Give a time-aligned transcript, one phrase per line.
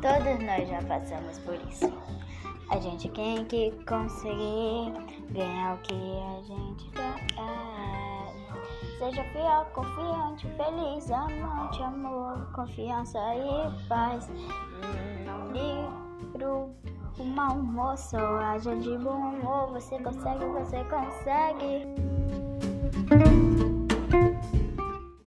[0.00, 1.92] Todos nós já passamos por isso.
[2.70, 4.92] A gente tem que conseguir
[5.30, 7.20] ganhar o que a gente quer.
[8.98, 14.30] Seja fiel, confiante, feliz, amante, amor, confiança e paz.
[15.24, 16.74] Não livro pro
[17.18, 19.72] o mau humor, só haja de bom humor.
[19.72, 22.09] Você consegue, você consegue.